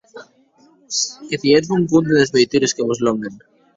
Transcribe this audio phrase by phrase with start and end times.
[1.29, 3.37] Que tietz bon compde des veitures que vos lòguen!